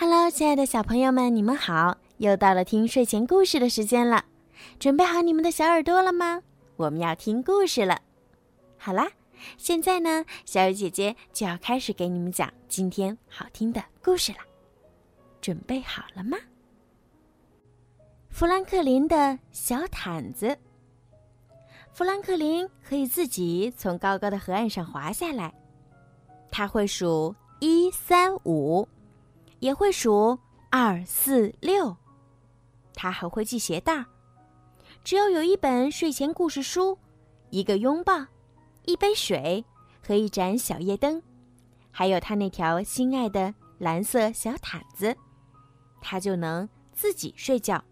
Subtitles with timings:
[0.00, 1.98] Hello，亲爱的小朋友们，你们好！
[2.18, 4.24] 又到了听睡前故事的时间了，
[4.78, 6.40] 准备好你们的小耳朵了吗？
[6.76, 8.00] 我们要听故事了。
[8.76, 9.10] 好啦，
[9.56, 14.38] 现在呢，小雨姐姐就要开始给你们讲今天好听的故事了。
[15.40, 16.38] 准备好了吗？
[18.30, 20.56] 富兰克林的小毯子。
[21.92, 25.52] 富兰克林可以自己从高高的河岸上滑下来，
[26.52, 28.88] 他会数一三五。
[29.60, 30.38] 也会数
[30.70, 31.96] 二四六，
[32.94, 34.06] 他还会系鞋带儿。
[35.04, 36.98] 只要有一本睡前故事书、
[37.50, 38.26] 一个拥抱、
[38.84, 39.64] 一杯水
[40.06, 41.22] 和一盏小夜灯，
[41.90, 45.16] 还有他那条心爱的蓝色小毯子，
[46.00, 47.82] 他就能自己睡觉。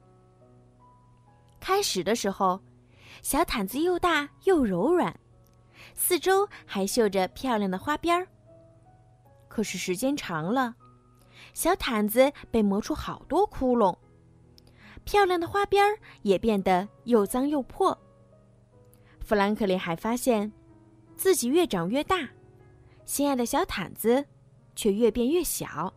[1.59, 2.61] 开始的时候，
[3.23, 5.19] 小毯子又大又柔软，
[5.95, 8.29] 四周还绣着漂亮的花边儿。
[9.49, 10.75] 可是时间长了，
[11.57, 13.97] 小毯子被磨出好多窟窿，
[15.05, 17.99] 漂亮的花边也变得又脏又破。
[19.21, 20.53] 富兰克林还发现，
[21.17, 22.29] 自己越长越大，
[23.07, 24.23] 心爱的小毯子
[24.75, 25.91] 却越变越小。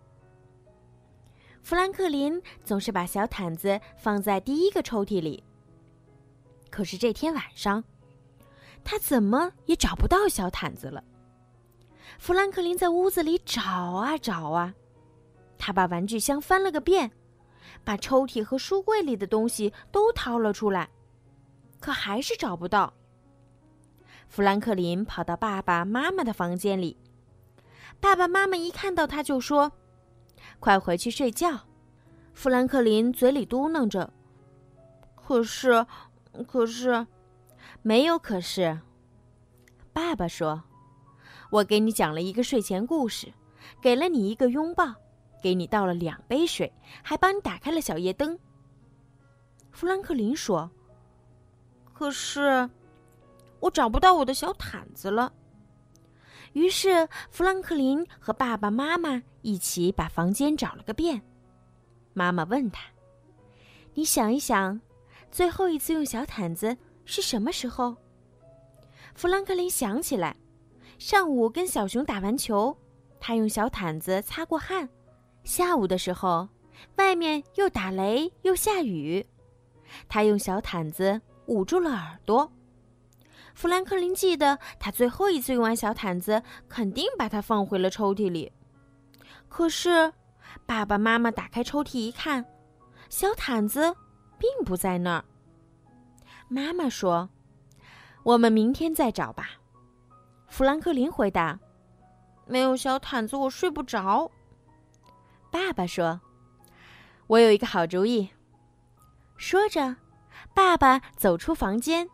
[1.62, 5.44] 富兰克林总是把小毯子放在第一个抽屉里，
[6.72, 7.84] 可是这天晚上，
[8.86, 11.04] 他怎么也找不到小毯子了。
[12.18, 14.74] 富兰克林在屋子里找啊找啊。
[15.60, 17.12] 他把玩具箱翻了个遍，
[17.84, 20.90] 把抽屉和书柜里的东西都掏了出来，
[21.80, 22.94] 可还是找不到。
[24.30, 26.98] 富兰克林跑到爸爸妈妈的房间里，
[28.00, 29.72] 爸爸妈妈一看到他就说
[30.60, 31.68] ：“快回去睡觉。”
[32.34, 34.14] 富兰克林嘴里嘟囔着
[35.16, 35.86] ：“可是，
[36.48, 37.06] 可是，
[37.82, 38.80] 没有可是。”
[39.92, 40.64] 爸爸说
[41.52, 43.34] ：“我给你讲了一个睡前故事，
[43.82, 44.96] 给了你一个拥抱。”
[45.42, 48.38] 给你倒了两杯水，还帮你打开了小夜灯。
[49.72, 50.70] 富兰克林说
[51.94, 52.70] ：“可是，
[53.60, 55.32] 我找不到我的小毯子了。”
[56.54, 61.22] 于是，富兰克林和爸爸妈妈一起把房间找了个遍。
[62.14, 62.84] 妈妈问他
[63.94, 64.82] ：“你想一想，
[65.32, 67.96] 最后一次用小毯子是什么时候？”
[69.14, 70.36] 富兰克林想起来，
[70.98, 72.76] 上午跟小熊打完球，
[73.20, 74.90] 他用小毯子擦过汗。
[75.50, 76.48] 下午的时候，
[76.98, 79.26] 外面又打雷又下雨，
[80.08, 82.52] 他用小毯子捂住了耳朵。
[83.56, 88.52] 富兰克林记得，他最后一次用完小毯子，肯定把它放回了抽屉里。
[89.48, 90.14] 可是，
[90.68, 92.46] 爸爸妈妈打开抽屉一看，
[93.10, 93.96] 小毯子
[94.38, 95.26] 并不在那儿。
[96.48, 97.28] 妈妈说
[98.22, 99.50] ：“我们明天再找吧。”
[100.48, 101.60] 富兰克林回答
[102.46, 104.30] ：“没有小毯子，我睡不着。”
[105.52, 106.22] 爸爸说
[107.28, 108.30] ：“我有一个好主意。”
[109.38, 109.96] 说着，
[110.54, 112.10] 爸爸走出房间。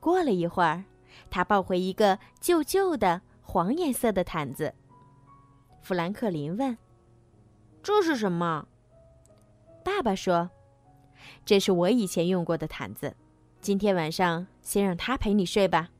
[0.00, 0.84] 过了一会儿，
[1.30, 4.74] 他抱回一个旧旧的黄颜色的毯子。
[5.82, 6.76] 富兰克林问
[7.82, 8.66] ：“这是什么？”
[9.84, 10.50] 爸爸说
[11.44, 13.14] ：“这是我以前用过的毯子。
[13.60, 15.90] 今天晚上先让他陪你睡吧。”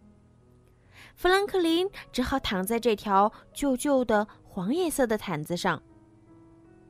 [1.15, 5.83] 富兰克林只好躺在这条旧旧的黄颜色的毯子上。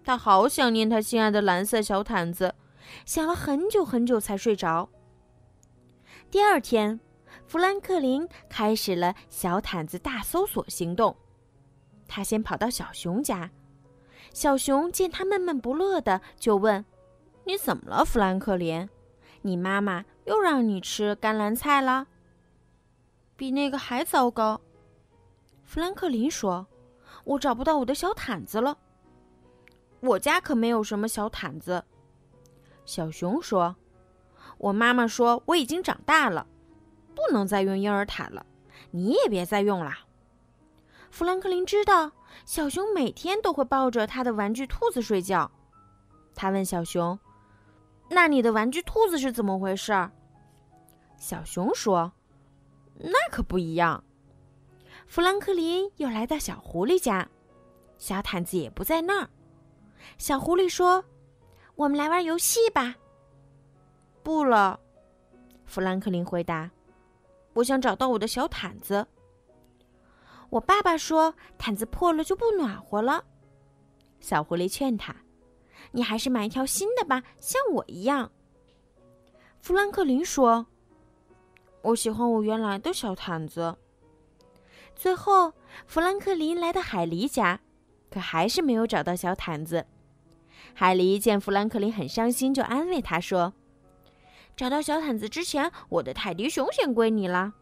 [0.07, 2.55] 他好想念他心爱的蓝色小毯子，
[3.05, 4.89] 想了很久很久才睡着。
[6.31, 7.01] 第二天，
[7.45, 11.17] 富兰克林开始了小毯子大搜索行动。
[12.07, 13.51] 他先跑到小熊家，
[14.33, 16.85] 小熊见他闷闷不乐的，就问
[17.43, 18.89] ：“你怎么了，富兰克林？
[19.43, 22.07] 你妈妈又让你吃甘蓝菜了？”
[23.35, 24.61] 比那个还糟糕，
[25.65, 26.69] 富兰克林说
[27.27, 28.79] ：“我找不到我的小毯子了。”
[30.07, 31.85] 我家可没有什么小毯子，
[32.85, 33.75] 小熊说
[34.59, 36.47] ：“我妈妈说我已经长大了，
[37.15, 38.47] 不能再用婴儿毯了，
[38.93, 39.93] 你也别再用了。”
[41.11, 42.13] 富兰克林知道
[42.45, 45.51] 小熊每天都会抱着他的玩具兔子睡觉，
[46.35, 47.19] 他问小熊
[48.11, 50.11] ：“那你的玩具兔子是怎么回事？”
[51.19, 52.13] 小熊说
[53.01, 54.05] ：“那可不一样。”
[55.09, 57.29] 富兰克林又来到小狐狸家，
[57.97, 59.31] 小毯子也不在那儿。
[60.19, 61.05] 小狐狸说
[61.77, 62.97] ：“我们来玩游戏吧。”
[64.23, 64.81] 不了，
[65.65, 66.71] 富兰克林回答
[67.55, 69.07] ：“我想找到我的小毯子。”
[70.51, 73.25] 我爸爸说：“毯子破了就不暖和了。”
[74.21, 75.15] 小狐狸劝他
[75.93, 78.31] ：“你还是买一条新的吧，像我一样。”
[79.61, 80.67] 富兰克林说
[81.83, 83.77] ：“我喜欢我原来的小毯子。”
[84.95, 85.53] 最后，
[85.87, 87.61] 富兰克林来到海狸家，
[88.11, 89.87] 可还是没有找到小毯子。
[90.75, 93.55] 海狸见富兰克林很伤心，就安慰他说
[94.57, 97.55] ：“找到小毯子之前，我的泰迪熊先归你了。”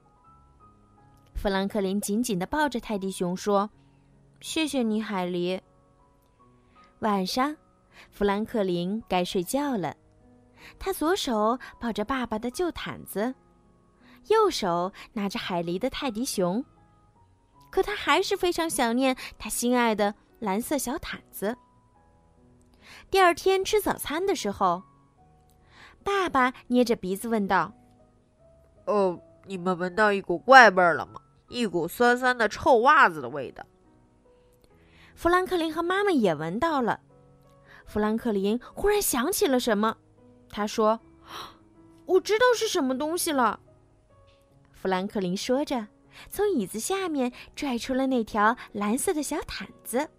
[1.34, 3.70] 富兰克林紧紧地抱着泰迪熊说
[4.40, 5.60] ：“谢谢你，海狸。”
[7.00, 7.56] 晚上，
[8.10, 9.94] 富兰克林该睡觉了。
[10.78, 13.34] 他左手抱着爸爸的旧毯子，
[14.28, 16.64] 右手拿着海狸的泰迪熊。
[17.70, 20.14] 可他还是非常想念他心爱的
[20.44, 21.56] 蓝色小毯子。
[23.10, 24.82] 第二天吃早餐的时候，
[26.04, 27.72] 爸爸捏着鼻子问道
[28.84, 31.20] ：“哦，你们闻到一股怪味儿了吗？
[31.48, 33.64] 一股酸酸的臭袜子的味道。”
[35.16, 37.00] 富兰克林和妈妈也闻到了。
[37.86, 39.96] 富兰克林忽然想起了什么，
[40.50, 41.00] 他说
[42.04, 43.60] ：“我知道是什么东西了。”
[44.72, 45.86] 富兰克林说着，
[46.28, 50.10] 从椅子下面拽出了那条蓝色的小毯子。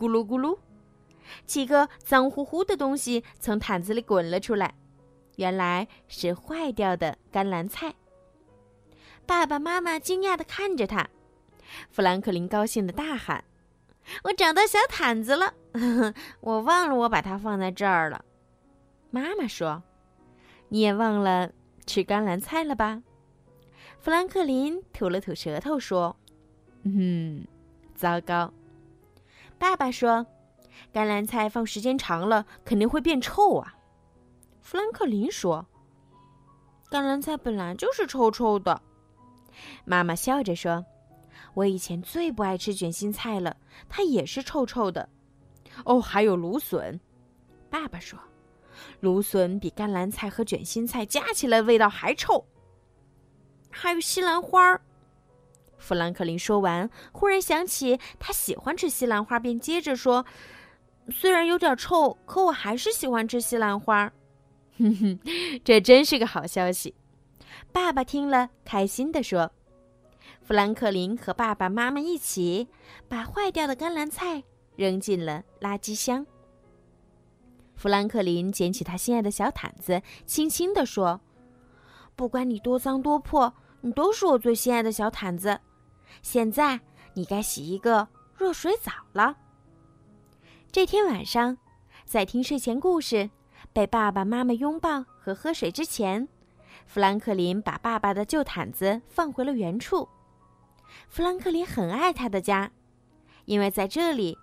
[0.00, 0.58] 咕噜咕噜。
[1.44, 4.74] 几个脏乎乎的东西从毯子里滚了出来，
[5.36, 7.94] 原来是坏掉的甘蓝菜。
[9.26, 11.08] 爸爸妈妈惊讶地看着他，
[11.90, 13.44] 富兰克林高兴地大喊
[14.24, 15.54] ：“我找到小毯子了！
[16.40, 18.24] 我忘了我把它放在这儿了。”
[19.12, 19.82] 妈妈说
[20.70, 21.52] ：“你也忘了
[21.86, 23.02] 吃甘蓝菜了吧？”
[24.00, 26.16] 富兰克林吐了吐舌头说
[26.82, 27.46] ：“嗯，
[27.94, 28.52] 糟糕。”
[29.60, 30.26] 爸爸说。
[30.90, 33.74] 甘蓝菜放时间长了肯定会变臭啊，
[34.62, 35.64] 富兰克林说。
[36.88, 38.80] 甘蓝菜本来就是臭臭的，
[39.84, 40.84] 妈妈笑着说
[41.52, 43.54] ：“我以前最不爱吃卷心菜了，
[43.90, 45.06] 它也是臭臭的。”
[45.84, 46.98] 哦，还有芦笋，
[47.68, 48.18] 爸爸说，
[49.00, 52.42] 芦笋比甘蓝菜和卷心菜加起来味道还臭。
[53.70, 54.80] 还有西兰花儿，
[55.80, 60.24] 富兰克林说完，忽然想起他喜欢吃西兰花，便接着说。
[61.10, 64.12] 虽然有点臭，可我还是喜欢吃西兰花。
[64.78, 65.18] 哼哼，
[65.64, 66.94] 这真是个好消息。
[67.72, 69.50] 爸爸听了，开心地说
[70.40, 72.68] ：“富兰克林和爸爸妈妈一起
[73.08, 74.44] 把坏掉的甘蓝菜
[74.76, 76.24] 扔进了垃圾箱。”
[77.74, 81.20] 富兰克林捡起他心爱的小毯子，轻轻地说
[82.14, 85.58] ：“不管你多脏多破，你都是我最心爱的小毯子。
[86.22, 86.80] 现在
[87.14, 89.36] 你该洗一个热水澡了。”
[90.72, 91.56] 这天晚上，
[92.04, 93.28] 在听睡前故事、
[93.72, 96.28] 被爸爸妈妈拥抱和喝水之前，
[96.86, 100.08] 富兰克林把爸爸的旧毯子放回了原处。
[101.08, 102.70] 富兰克林很爱他的家，
[103.44, 104.38] 因为在这里，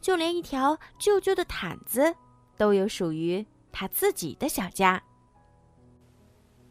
[0.00, 2.14] 就连一条旧旧的毯子
[2.56, 5.02] 都有属于他自己的小家。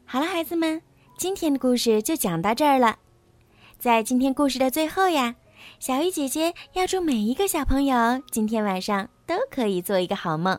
[0.05, 0.81] 好了，孩子们，
[1.17, 2.99] 今天的故事就讲到这儿了。
[3.79, 5.35] 在今天故事的最后呀。
[5.79, 10.57] 小鱼姐姐要祝每一个小朋友今天晚上都可以做一个好梦。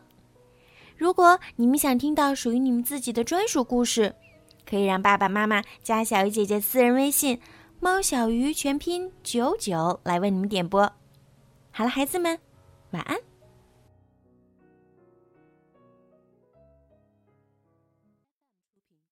[0.96, 4.14] 如果你们想听到属于你们自己的专属故事，
[4.68, 7.40] 可以让爸爸妈妈加小鱼姐姐私人微信
[7.80, 10.92] “猫小鱼”全拼九九来为你们点播。
[11.70, 12.38] 好了，孩子们，
[12.90, 13.16] 晚安。